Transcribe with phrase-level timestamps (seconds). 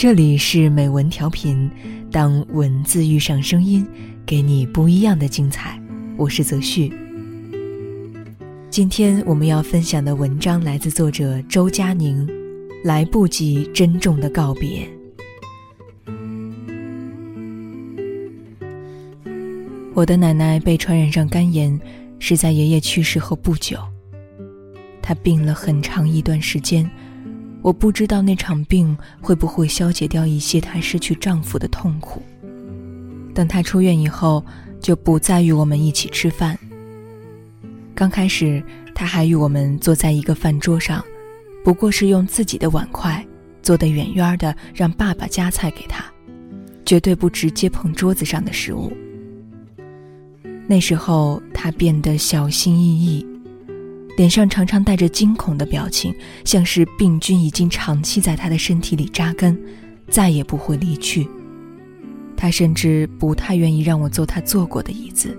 [0.00, 1.70] 这里是美文调频，
[2.10, 3.86] 当文字遇上声音，
[4.24, 5.78] 给你不一样的精彩。
[6.16, 6.90] 我是泽旭。
[8.70, 12.26] 今天我们要分享的文章来自作者周佳宁，
[12.82, 14.88] 《来不及珍重的告别》。
[19.92, 21.78] 我的奶奶被传染上肝炎，
[22.18, 23.76] 是在爷爷去世后不久。
[25.02, 26.90] 她病了很长一段时间。
[27.62, 32.22] 我不知道那场病会不会消解掉一些她失去丈夫的痛苦。
[33.34, 34.44] 等她出院以后，
[34.80, 36.58] 就不再与我们一起吃饭。
[37.94, 38.62] 刚开始，
[38.94, 41.04] 她还与我们坐在一个饭桌上，
[41.62, 43.24] 不过是用自己的碗筷
[43.62, 46.04] 坐得远远的，让爸爸夹菜给她，
[46.86, 48.90] 绝对不直接碰桌子上的食物。
[50.66, 53.26] 那时候，她变得小心翼翼。
[54.20, 59.58] 脸上常常带着惊恐的表情，像是病菌已经长期在他的身体里扎根，
[60.10, 61.26] 再也不会离去。
[62.36, 65.34] 他甚至不太愿意让我坐他坐过的椅子，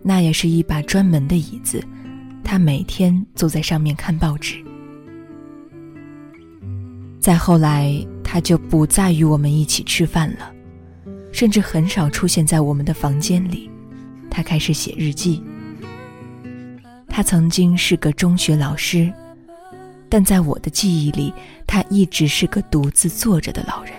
[0.00, 1.82] 那也是一把专门的椅子，
[2.44, 4.64] 他每天坐在上面看报纸。
[7.18, 10.52] 再后来，他就不再与我们一起吃饭了，
[11.32, 13.68] 甚至很少出现在我们的房间里。
[14.30, 15.42] 他开始写日记。
[17.16, 19.10] 他曾经是个中学老师，
[20.06, 21.32] 但在我的记忆里，
[21.66, 23.94] 他一直是个独自坐着的老人，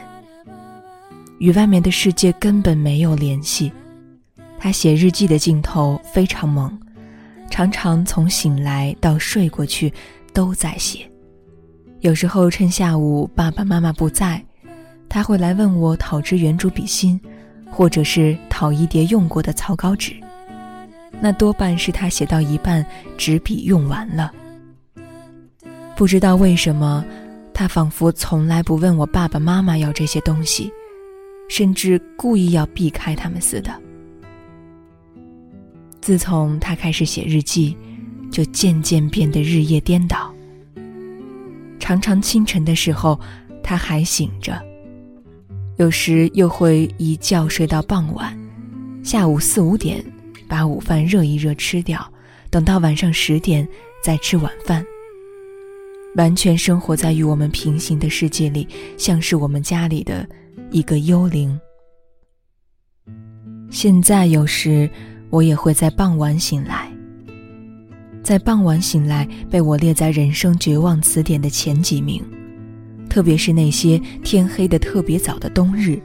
[1.40, 3.72] 与外面的世界根本没有联系。
[4.60, 6.72] 他写日记的劲头非常猛，
[7.50, 9.92] 常常从醒来到睡过去
[10.32, 11.00] 都在写。
[12.02, 14.40] 有时候趁下午爸爸妈妈不在，
[15.10, 17.20] 他会来问我讨支圆珠笔芯，
[17.72, 20.14] 或者是讨一叠用过的草稿纸。
[21.22, 22.86] 那多半是他写到一半，
[23.18, 24.32] 纸笔用完了。
[25.96, 27.04] 不知道为什么，
[27.54, 30.72] 他仿佛从来不问我爸爸妈妈要这些东西，
[31.50, 33.74] 甚至故意要避开他们似的。
[36.00, 37.76] 自从他开始写日记，
[38.32, 40.32] 就渐渐变得日夜颠倒。
[41.80, 43.20] 常常清晨的时候，
[43.64, 44.62] 他还醒着，
[45.78, 48.38] 有时又会一觉睡到傍晚，
[49.04, 50.06] 下午四五点。
[50.48, 52.12] 把午饭热一热吃掉，
[52.50, 53.68] 等到晚上十点
[54.04, 54.86] 再吃晚饭。
[56.16, 60.28] 完全生活在与我们平行的世界里，像是我们家里的
[60.72, 61.60] 一个幽灵。
[63.70, 64.90] 现在有时
[65.30, 66.92] 我也会在傍晚醒来，
[68.24, 72.24] 在傍晚醒来被我列在人生绝望词典的前几名，
[73.10, 76.02] 特别是那些天黑的特别早的冬日。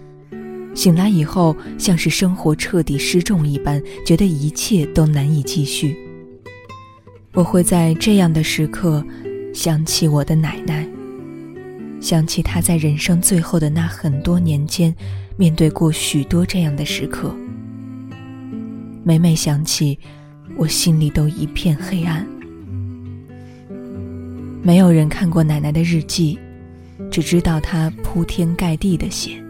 [0.74, 5.96] 醒来以后，像是生活彻底失重一般，觉得一切都难以继续。
[7.34, 9.04] 我会在这样的时刻，
[9.54, 10.86] 想起我的奶奶，
[12.00, 14.94] 想起她在人生最后的那很多年间，
[15.36, 17.34] 面对过许多这样的时刻。
[19.04, 19.98] 每每想起，
[20.56, 22.26] 我心里都一片黑暗。
[24.62, 26.38] 没有人看过奶奶的日记，
[27.10, 29.41] 只知道她铺天盖地的写。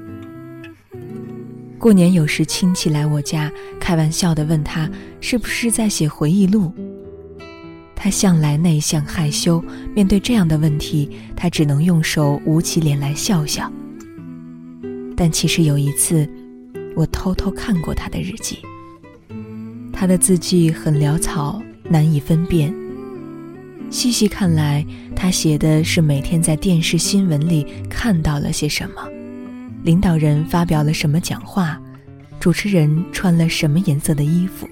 [1.83, 3.51] 过年有时亲戚来我家，
[3.81, 4.89] 开玩笑的问他
[5.21, 6.73] 是不是在写回忆录。
[7.97, 9.61] 他向来内向害羞，
[9.93, 13.69] 面对这样的问题，他只能用手捂起脸来笑笑。
[15.17, 16.25] 但其实有一次，
[16.95, 18.61] 我偷偷看过他的日记。
[19.93, 22.73] 他的字迹很潦草，难以分辨。
[23.91, 29.03] 细细看来，他写的是每天在电视新闻里看到了些什么。
[29.83, 31.81] 领导人发表了什么讲话？
[32.39, 34.69] 主持人穿了什么颜色的衣服？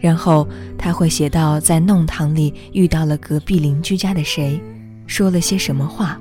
[0.00, 0.46] 然后
[0.78, 4.60] 他会写到在弄堂里遇到了隔壁邻居家的谁，
[5.06, 6.20] 说了些什么话。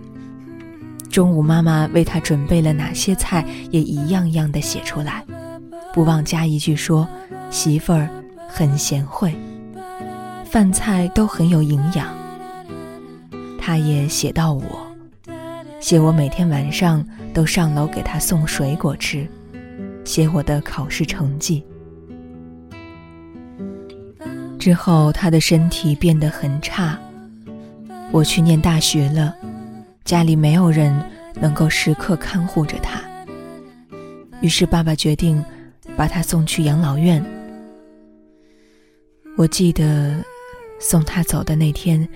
[1.09, 5.24] 中午妈妈为他准备了哪些菜，也一样样的写出来，
[5.94, 7.07] 不忘加一句说
[7.50, 8.09] ：“媳妇儿
[8.50, 9.34] 很贤惠，
[10.46, 12.07] 饭菜都很有营养。”
[13.60, 14.84] 他也写到我。
[15.85, 19.27] 写我每天晚上都上楼给他送水果吃，
[20.03, 21.63] 写我的考试成绩。
[24.57, 26.97] 之后他的身体变得很差，
[28.11, 29.35] 我去念大学了，
[30.03, 30.91] 家里没有人
[31.39, 32.99] 能够时刻看护着他，
[34.41, 35.45] 于是爸爸决定
[35.95, 37.23] 把他送去养老院。
[39.37, 40.15] 我记得
[40.79, 42.09] 送他走的那天，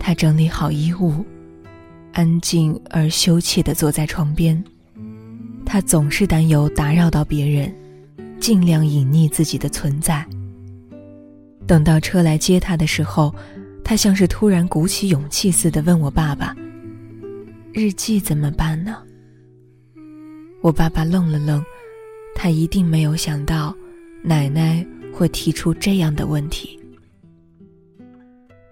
[0.00, 1.22] 他整理好衣物。
[2.14, 4.62] 安静而羞怯地坐在床边，
[5.66, 7.74] 他总是担忧打扰到别人，
[8.40, 10.24] 尽量隐匿自己的存在。
[11.66, 13.34] 等到车来接他的时候，
[13.82, 16.54] 他像是突然鼓起勇气似的问我爸爸
[17.74, 18.96] ：“日记怎么办呢？
[20.62, 21.64] 我爸爸愣了愣，
[22.32, 23.74] 他一定没有想到
[24.22, 26.78] 奶奶会提出这样的问题。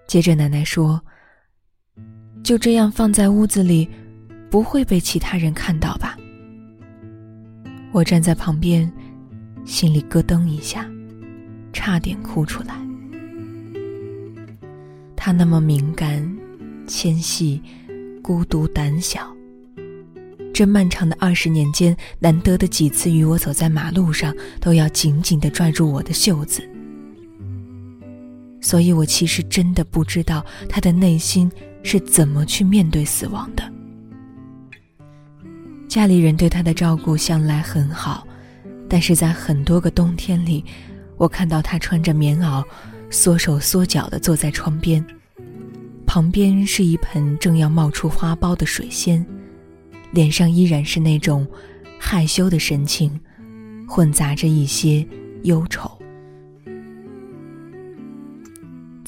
[0.06, 1.03] 接着奶奶说
[2.43, 3.89] ：“就这样放在屋子里，
[4.50, 6.17] 不会被其他人看到吧？”
[7.93, 8.91] 我站在旁边，
[9.65, 10.91] 心里咯噔一下，
[11.73, 12.75] 差点哭出来。
[15.15, 16.27] 他那么敏感、
[16.87, 17.62] 纤细、
[18.23, 19.31] 孤独、胆小。
[20.53, 26.62] 这漫长的二十年间，难得的几次与我走在马路上，都要紧紧地拽住我的袖子。
[28.62, 31.50] 所以我其实真的不知道他的内心
[31.82, 33.70] 是怎么去面对死亡的。
[35.88, 38.26] 家里人对他的照顾向来很好，
[38.88, 40.64] 但是在很多个冬天里，
[41.19, 42.64] 我看到他穿着棉袄，
[43.11, 45.05] 缩手缩脚地坐在窗边，
[46.06, 49.26] 旁边是一盆正要冒出花苞的水仙，
[50.12, 51.47] 脸上依然是那种
[51.99, 53.20] 害羞的神情，
[53.87, 55.06] 混杂着一些
[55.43, 56.02] 忧愁。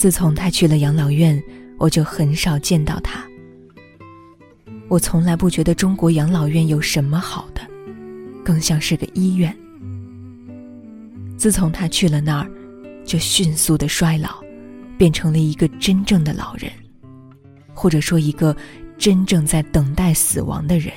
[0.04, 1.42] 自从他去了养老院，
[1.78, 3.24] 我就很少见到他。
[4.86, 7.62] 我从来不觉得中国养老院有什么好的，
[8.44, 9.56] 更像是个医院。
[11.38, 12.50] 自从他去了那儿，
[13.02, 14.44] 就迅速的衰老，
[14.98, 16.70] 变成了一个真正的老人，
[17.72, 18.54] 或者说一个
[18.98, 20.92] 真正在等待死亡的人。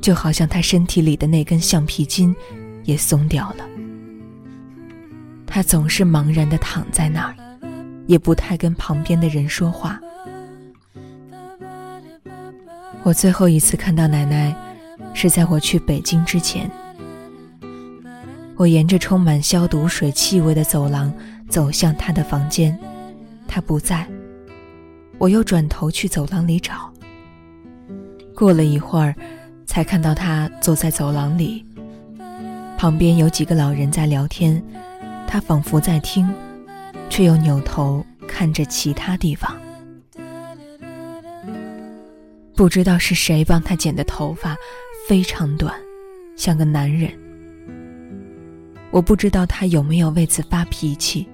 [0.00, 2.34] 就好像他身体里的那根橡皮筋，
[2.82, 3.64] 也松掉了。
[5.50, 7.34] 他总是茫然的躺在那儿，
[8.06, 10.00] 也不太跟旁边的人说话。
[13.02, 14.54] 我最后一次看到奶奶，
[15.12, 16.70] 是在我去北京之前。
[18.56, 21.12] 我沿着充满消毒水气味的走廊
[21.48, 22.78] 走向她的房间，
[23.48, 24.06] 她不在。
[25.18, 26.92] 我又转头去走廊里找。
[28.36, 29.14] 过了一会儿，
[29.66, 31.64] 才看到她坐在走廊里，
[32.78, 34.62] 旁边有几个老人在聊天，
[35.32, 36.28] 他仿佛在听，
[37.08, 39.56] 却又扭头看着其他地方。
[42.56, 44.56] 不知道是谁帮他剪的头发，
[45.08, 45.72] 非常短，
[46.36, 47.08] 像个男人。
[48.90, 51.28] 我不知道他有没有为此发脾气。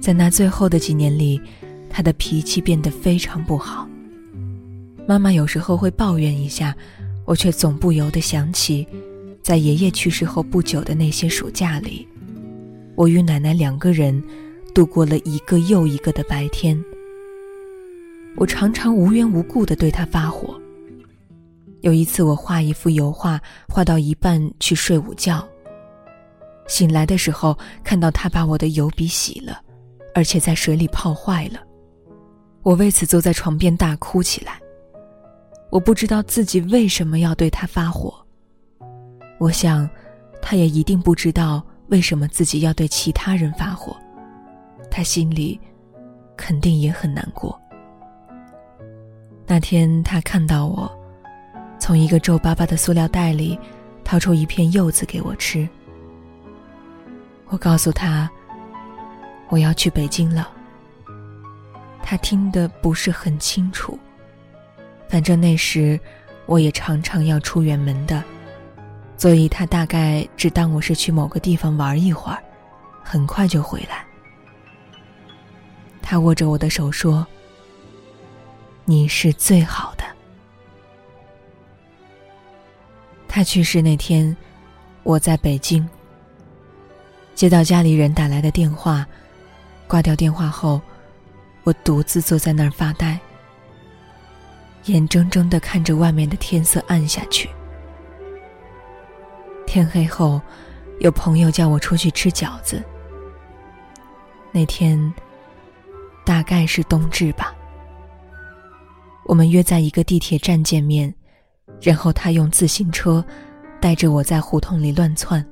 [0.00, 1.40] 在那最后的几年里，
[1.88, 3.88] 他的脾气变得非常不好。
[5.06, 6.74] 妈妈有时候会抱怨一下，
[7.24, 8.84] 我却总不由得想起，
[9.44, 12.06] 在爷爷去世后不久的那些暑假里，
[12.96, 14.20] 我与奶奶两个人
[14.74, 16.82] 度过了一个又一个的白天。
[18.36, 20.58] 我常常无缘无故地对他发火。
[21.82, 25.46] 有一次，我画一幅油画，画到一半去睡午觉。
[26.66, 29.60] 醒来的时候，看到他把我的油笔洗了，
[30.14, 31.60] 而且在水里泡坏了。
[32.62, 34.58] 我为此坐在床边大哭起来。
[35.70, 38.14] 我不知道自己为什么要对他发火。
[39.38, 39.88] 我想，
[40.40, 43.96] 他也一定不知道为什么自己要对其他人发火。
[44.90, 45.60] 他心里，
[46.36, 47.60] 肯定也很难过。
[49.46, 50.90] 那天，他看到我，
[51.78, 53.58] 从一个皱巴巴的塑料袋里
[54.02, 55.68] 掏出一片柚子给我吃。
[57.48, 58.28] 我告诉他，
[59.48, 60.50] 我要去北京了。
[62.02, 63.98] 他听得不是很清楚，
[65.08, 65.98] 反正那时
[66.46, 68.22] 我也常常要出远门的，
[69.16, 72.42] 所以他大概只当我是去某个地方玩一会儿，
[73.02, 74.04] 很快就回来。
[76.02, 77.26] 他握着我的手说。
[78.88, 80.04] 你是最好的。
[83.26, 84.36] 他去世那天，
[85.02, 85.84] 我在北京。
[87.34, 89.04] 接到家里人打来的电话，
[89.88, 90.80] 挂掉电话后，
[91.64, 93.18] 我独自坐在那儿发呆，
[94.84, 97.50] 眼睁睁的看着外面的天色暗下去。
[99.76, 100.40] 天黑后，
[101.00, 102.82] 有朋友叫我出去吃饺子。
[104.50, 105.12] 那天，
[106.24, 107.54] 大概是冬至吧。
[109.26, 111.14] 我们约在一个地铁站见面，
[111.82, 113.22] 然后他用自行车
[113.78, 115.46] 带着我在胡同里乱窜。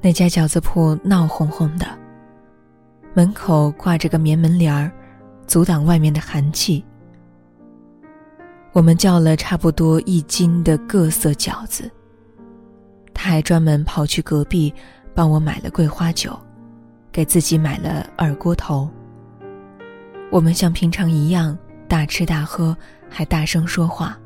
[0.00, 1.98] 那家饺子铺闹哄哄的，
[3.12, 4.88] 门口挂着个棉门帘儿，
[5.48, 6.84] 阻挡外面的寒气。
[8.70, 11.90] 我们叫了差不多一斤的各色饺子。
[13.20, 14.72] 他还专门跑去隔壁
[15.12, 16.38] 帮我买了桂花酒，
[17.10, 18.88] 给自己买了二锅头。
[20.30, 21.58] 我们像平常一样。
[21.88, 22.76] 大吃大喝，
[23.08, 24.16] 还大声说话。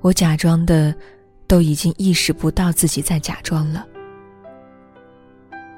[0.00, 0.94] 我假装的，
[1.46, 3.86] 都已经意识不到自己在假装了。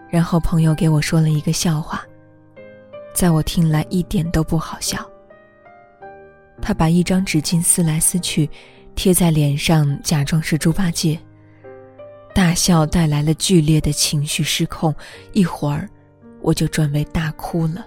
[0.08, 2.02] 然后朋友给我说了一个笑话，
[3.12, 5.04] 在我听来一点都不好笑。
[6.60, 8.48] 他把一张纸巾撕来撕去，
[8.94, 11.18] 贴在脸上，假装是猪八戒。
[12.34, 14.94] 大笑带来了剧烈的情绪失控，
[15.32, 15.88] 一会儿，
[16.40, 17.86] 我就转为大哭了。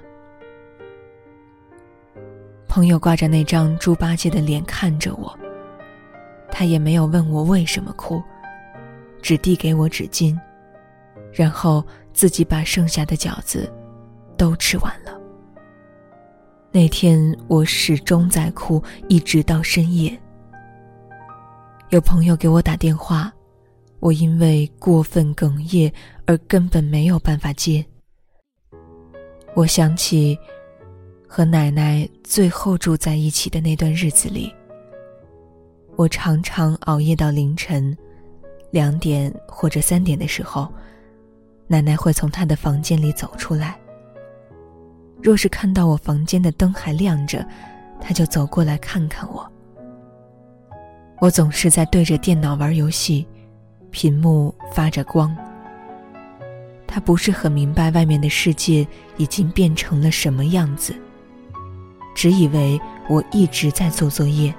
[2.67, 5.35] 朋友挂着那张猪八戒的脸看着我，
[6.51, 8.21] 他也没有问我为什么哭，
[9.21, 10.37] 只递给我纸巾，
[11.33, 11.83] 然后
[12.13, 13.71] 自己把剩下的饺子
[14.37, 15.19] 都吃完了。
[16.71, 20.15] 那天我始终在哭，一直到深夜。
[21.89, 23.31] 有朋友给我打电话。
[23.99, 25.91] 我因为过分哽咽
[26.25, 27.83] 而根本没有办法接。
[29.55, 30.37] 我想起
[31.27, 34.53] 和奶奶最后住在一起的那段日子里，
[35.95, 37.97] 我常常熬夜到凌晨
[38.69, 40.67] 两点或者三点的时候，
[41.67, 43.79] 奶奶会从她的房间里走出来。
[45.21, 47.43] 若是看到我房间的灯还亮着，
[47.99, 49.49] 她就走过来看看我。
[51.19, 53.25] 我总是在对着电脑玩游戏。
[53.95, 55.33] 屏幕发着光，
[56.85, 58.85] 他不是很明白外面的世界
[59.15, 60.93] 已经变成了什么样子，
[62.13, 64.53] 只以为我一直在做作业。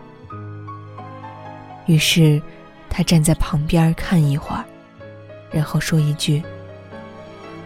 [1.85, 2.41] 于是，
[2.89, 4.65] 他站在旁边看一会儿，
[5.51, 6.43] 然后说一句：“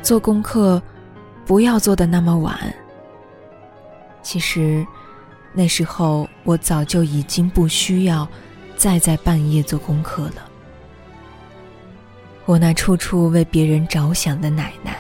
[0.03, 0.83] 做功课，
[1.47, 2.59] 不要做的那么晚。”
[4.25, 4.85] 其实，
[5.53, 8.27] 那时候我早就已经不需要
[8.77, 10.50] 再在半夜做功课了。
[12.51, 14.97] 我那处处为别人着想的奶奶，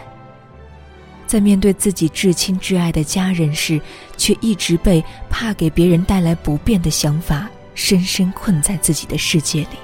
[1.26, 3.80] 在面对自己至亲至爱的家人时，
[4.16, 9.78] 却一直被怕给别人带来不便的想法深深困在自己的世界里。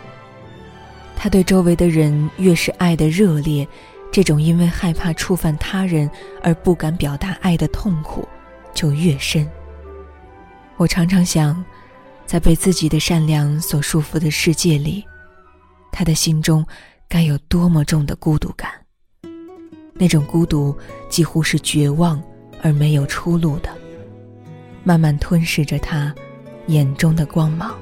[1.17, 3.67] 他对周围的人越是爱的热烈，
[4.13, 6.09] 这种因为害怕触犯他人
[6.45, 8.29] 而不敢表达爱的痛苦
[8.75, 9.45] 就越深。
[10.77, 11.65] 我常常想，
[12.27, 15.05] 在被自己的善良所束缚的世界里，
[15.91, 16.65] 他的心中。
[17.09, 18.71] 该有多么重的孤独感！
[19.95, 20.77] 那种孤独
[21.09, 22.23] 几乎是绝望
[22.63, 23.71] 而没有出路的，
[24.85, 26.15] 慢慢吞噬着他
[26.67, 27.79] 眼中的光芒。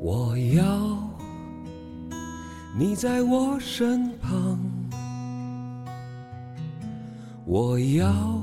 [0.00, 0.98] 我要
[2.76, 4.58] 你在我身旁，
[7.44, 8.42] 我要。